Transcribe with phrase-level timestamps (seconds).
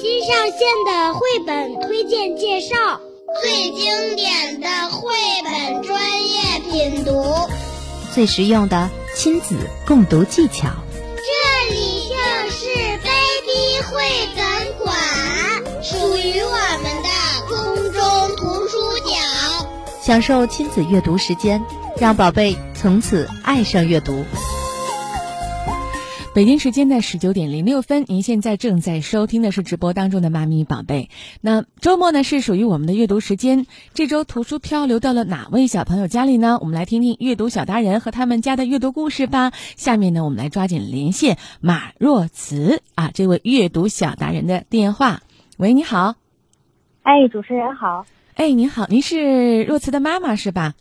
[0.00, 2.74] 新上线的绘本推荐介绍，
[3.42, 5.10] 最经典的绘
[5.44, 7.22] 本专业品读，
[8.14, 10.68] 最实用的亲子共读技巧。
[10.96, 12.14] 这里就
[12.50, 12.66] 是
[13.02, 14.00] baby 绘
[14.34, 14.96] 本馆，
[15.82, 17.10] 属于我们的
[17.50, 19.66] 空中图书角。
[20.00, 21.62] 享受亲子阅读时间，
[21.98, 24.24] 让宝贝从此爱上阅读。
[26.32, 31.10] 北京时间的十九点零六分，您现在正在收听的是直播当中的妈咪宝贝。
[31.40, 36.58] 那周末呢是属于我们的阅读时间，这周图书漂流到了哪位小朋友家里呢？
[36.60, 39.50] 我们来听听阅读小达人和他们家的阅读故事吧。
[39.74, 45.22] 下面呢，我们来抓紧连线马若慈啊，这位阅读小达人的电话。
[45.56, 46.14] 喂，你好。
[47.02, 48.06] 哎，主持人好。
[48.34, 50.74] 哎，您好，您是若慈的妈妈是吧？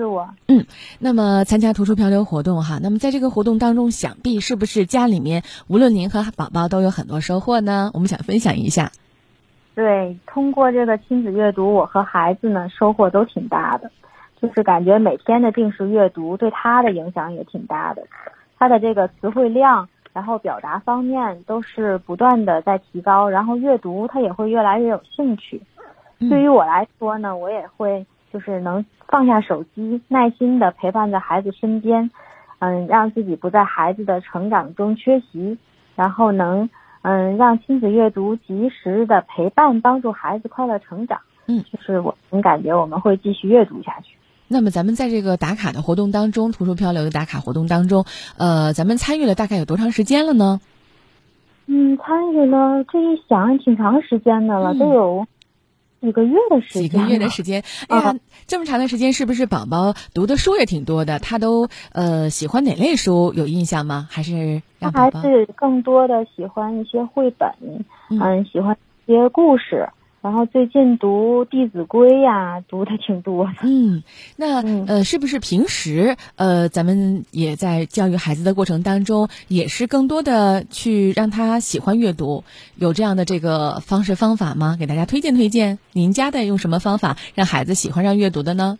[0.00, 0.64] 是我，嗯，
[0.98, 7.90] 那么参加图书漂流活动哈，那么在这个活动当中，想必是不是家里面无论您和宝宝都有很多收获呢？
[7.92, 8.92] 我们想分享一下。
[9.74, 13.90] 对，通过这个亲子阅读，我和孩子呢收获都挺大的，
[14.40, 18.02] 就是感觉每天的定时阅读对他的影响也挺大的，
[18.58, 25.60] 他的这个词汇量，然后表达方面都是不断的在提高，然后阅读他也会越来越有兴趣。
[26.18, 28.84] 对于我来说呢，我也会就是能。
[29.12, 32.12] 放下手机，耐心的陪伴在孩子身边，
[32.60, 35.58] 嗯，让自己不在孩子的成长中缺席，
[35.96, 36.70] 然后能
[37.02, 41.18] 嗯让亲子阅读及时的陪伴，帮助孩子快乐成长。
[41.48, 44.14] 嗯，就是我们感觉我们会继续阅读下去。
[44.46, 48.04] 那么咱们在这个打卡的活动当中，图书漂流的打卡活动当中，
[48.38, 50.60] 呃，咱们参与了大概有多长时间了呢？
[51.66, 55.26] 嗯，参与了这一想挺长时间的了，都有。
[56.00, 58.14] 几个月的时间，几个月的时间，哎呀，
[58.46, 61.18] 这么长的时间，是不是宝宝读的书也挺多的？
[61.18, 63.32] 他都呃喜欢哪类书？
[63.34, 64.08] 有印象吗？
[64.10, 67.48] 还是让孩子更多的喜欢一些绘本，
[68.08, 68.76] 嗯，喜欢
[69.06, 69.88] 一些故事。
[70.22, 73.52] 然后最近读《弟子规》呀，读的挺多的。
[73.62, 74.02] 嗯，
[74.36, 82.44] 那呃，是不是平时呃，咱们也在教育孩子的过程当中，也是更多的去让他喜欢阅读，
[82.76, 84.76] 有这样的这个方式方法吗？
[84.78, 88.78] 给大家推荐推荐，您家的用什么方法让孩子喜欢上阅读的呢？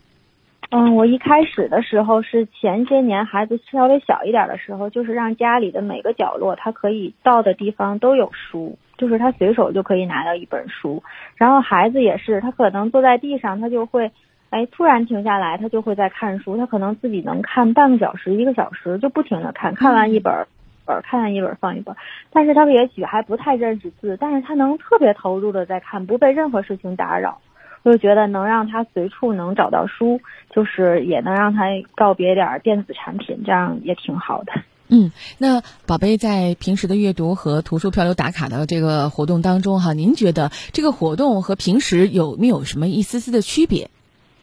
[0.68, 8.76] 嗯，我一开始的时候是前些年孩子稍微小一点的时候，就是让家里的每个角落他可以到的地方都有书。
[9.00, 11.02] 就是他随手就可以拿到一本书，
[11.36, 14.12] 然后孩子也是，他可能坐在地上，他就会，
[14.50, 20.46] 哎，突然停下来，他就会在看书，他可能自己能看半个小时、一个小时，就不停的看，看完一本
[20.84, 21.96] 本，看完一本放一本，
[22.30, 27.40] 但是他也许还不太认识字，但是他能特别投入的在看，不被任何事情打扰，
[27.82, 34.52] 就觉得能让他随处能找到书，就是也能让他告别点电子产品，这样也挺好的。
[34.90, 43.88] 嗯，那宝贝在平时的阅读和图书漂流打卡的这个活动当中哈，您觉得这个活动和平时有没有什么一丝丝的区别，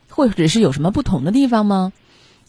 [0.09, 1.91] 或者是有什么不同的地方吗？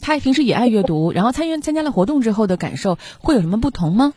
[0.00, 4.14] 他平时也爱阅读，然后参与参加了活动之后的感受会有什么不同吗？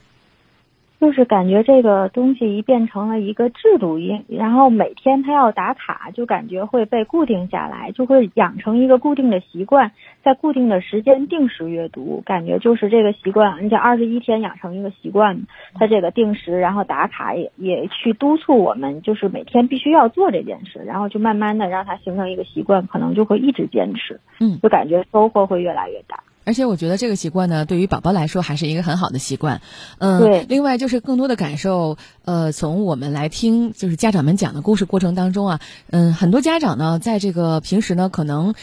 [1.01, 15.41] 就是感觉这个东西一变成了一个制度一，然后每天他要打卡，就感觉会被固定下来，就会养成一个固定的习惯，在固定的时间定时阅读，感觉就是这个习惯，你想二十一天养成一个习惯，
[15.73, 26.19] 他这个定时然后打卡也也去督促我们，就是每天必须要做这件事，然后就慢慢的让他形成一个习惯，可能就会一直坚持，嗯，就感觉收获会越来越大。
[26.44, 29.62] 而且我觉得这个习惯呢，对于宝宝来说还是一个很好的习惯，
[30.00, 30.46] 嗯，对。
[30.50, 35.59] 另外就是更多的感受，呃，从我们来听，就是家长们讲的故事过程当中啊，
[35.90, 38.56] 嗯，很多家长呢，在这个平时呢，可能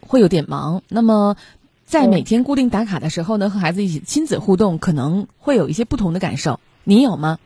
[0.00, 1.36] 会有点忙，那么
[1.86, 7.38] 在每天固定打卡的时候呢，和孩子一起亲子互动，可能会有一些不同的感受，你有吗？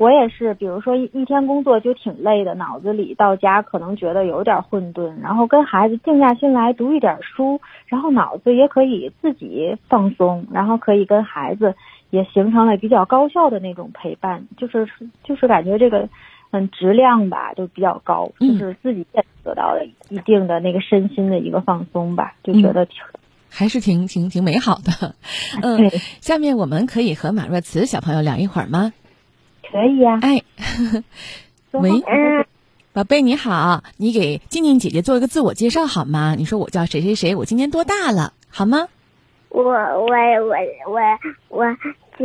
[0.00, 11.74] 我也是，比如说一一天工作就挺累的，脑子里到家可能觉得有点混沌，然后跟孩子静下心来读一点书，然后脑子也可以自己放松，然后可以跟孩子
[12.08, 14.88] 也形成了比较高效的那种陪伴，就是
[15.22, 16.08] 就是感觉这个
[16.50, 22.96] 嗯质量吧就比较高，就是自己也得到了一定的那个身心的一个放松吧，就觉得挺
[23.50, 25.14] 还是挺挺挺美好的。
[25.60, 25.90] 嗯，
[26.22, 28.94] 下面我们可以和马若慈小朋友聊一会儿吗？
[29.72, 30.42] 可以呀，哎，
[31.72, 31.90] 喂，
[32.92, 36.34] 宝贝你好，你给静静姐姐做一个自我介绍好吗？
[36.36, 38.88] 你说我叫谁谁谁，我今年多大了，好吗？
[39.48, 40.54] 我我我
[40.86, 41.00] 我
[41.48, 41.64] 我
[42.18, 42.24] 叫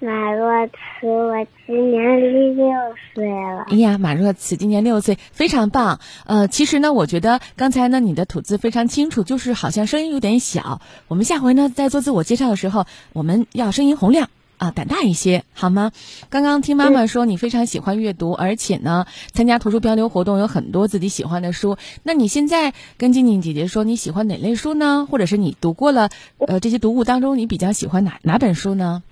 [0.00, 2.66] 马若慈，我今年六
[3.14, 3.66] 岁了。
[3.70, 6.00] 哎呀，马若慈今年六岁，非常棒。
[6.26, 10.80] 呃，其实呢，我觉得刚才呢你的吐字非常清楚，就是好像声音有点小。
[11.08, 14.28] 我们下回呢在做自我介绍的时候，我们要声音洪亮。
[14.58, 15.92] 啊，胆大一些，好吗？
[16.30, 21.76] 刚刚听妈妈说你非常喜欢阅读，而且呢，参加图书漂流活动有很多自己喜欢的书。
[22.02, 25.06] 那你现在跟静静姐姐说你喜欢哪类书呢？
[25.10, 29.02] 或者是你读过了呃这些读物当中，你比较喜欢哪哪本书呢？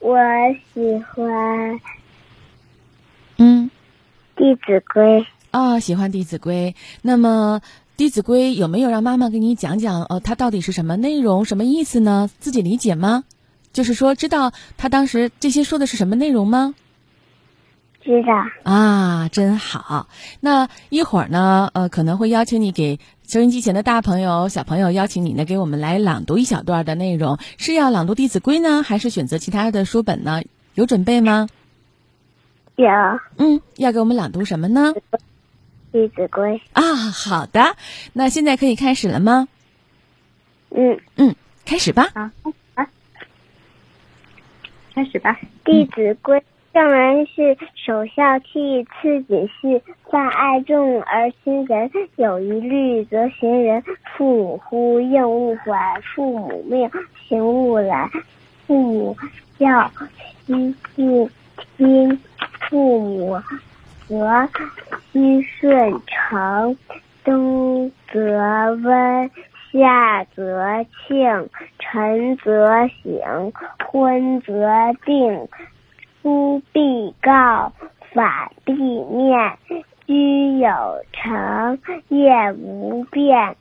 [0.00, 0.16] 我
[0.74, 0.80] 喜
[1.12, 1.80] 欢
[3.36, 3.70] 嗯，
[4.38, 5.20] 《弟子规》。
[5.50, 6.74] 哦，喜欢《弟子规》。
[7.02, 7.62] 那么，
[7.96, 10.04] 《弟子规》有没有让妈妈给你讲讲？
[10.04, 12.28] 呃，它到底是什么内容、什么意思呢？
[12.38, 13.24] 自己理解吗？
[13.78, 16.74] 就是说，知道他当时这些说的是什么内容吗？
[18.02, 18.34] 知道。
[18.64, 20.08] 啊，真好。
[20.40, 22.98] 那一会儿呢，呃，可能会邀请你给
[23.28, 27.38] 收音机前的大朋友、小朋友，邀请你呢，给我们来朗读一小段的内容。
[27.56, 30.42] 是要朗读《弟子规》呢，还是选择其他的书本呢？
[30.74, 31.46] 有准备吗？
[32.74, 32.88] 有
[33.36, 34.92] 嗯，要给我们朗读什么呢？
[35.92, 36.60] 《弟子规》。
[36.72, 37.76] 啊，好的。
[38.12, 39.46] 那现在可以开始了吗？
[40.70, 42.08] 嗯，嗯，开始吧。
[42.14, 42.32] 啊，
[44.98, 45.38] 开始吧。
[45.64, 46.36] 《弟子规》
[46.72, 49.80] 圣人是，首孝悌，次子巳，
[50.10, 51.88] 泛爱众而亲仁。
[52.16, 53.80] 有一虑则行仁。
[54.16, 56.90] 父母呼，应勿缓；父母命，
[57.28, 58.10] 行勿懒。
[58.66, 59.16] 父母
[59.56, 59.88] 教，
[60.48, 61.30] 须敬
[61.76, 62.18] 听；
[62.68, 63.40] 父母
[64.08, 64.48] 责，
[65.12, 66.76] 须顺承。
[67.22, 68.20] 冬则
[68.82, 69.30] 温，
[69.70, 71.48] 夏则庆，
[71.90, 73.52] 晨则省，
[73.90, 74.54] 昏则
[75.04, 75.48] 定。
[76.22, 77.72] 出必告，
[78.12, 79.56] 反必面。
[80.06, 80.68] 居有
[81.12, 83.56] 常，业无变。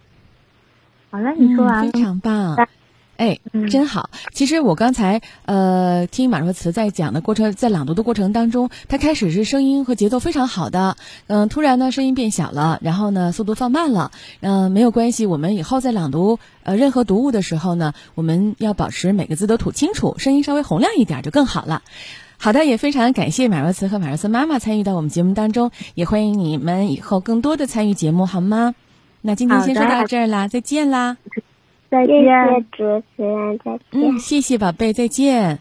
[1.12, 1.92] 好了，你说完嗯，了。
[1.92, 2.68] 非常棒。
[3.18, 4.10] 哎，嗯真好。
[4.32, 10.96] 其实我刚才呃听马若慈在讲的过程，在朗读的过程当中，他开始是声音和节奏非常好的，
[11.28, 14.12] 嗯、突然呢声音变小了，然后呢速度放慢了，
[14.42, 21.82] 嗯、没有关系，我们以后在朗读呃任何读物的时候呢，我们要保持每个字都吐清楚，声音稍微洪亮一点就更好了。
[22.38, 28.76] 好的，也非常感谢马若慈和马若慈妈妈参与到我们节目当中，也欢迎你们以后更多的参与节目，好吗？
[29.22, 31.18] 那今天先说到这儿啦，再见啦。
[31.90, 32.66] 再谢谢见。
[32.72, 33.82] 主持人，再见。
[33.92, 35.60] 嗯，谢谢宝贝，再见。